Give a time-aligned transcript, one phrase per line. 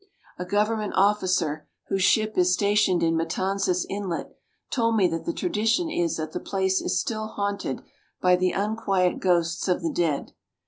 [0.39, 4.35] A government officer, whose ship is stationed in Matanzas Inlet,
[4.71, 7.83] told me that the tradition is that the place is still haunted
[8.19, 10.31] by the unquiet ghosts of the dead.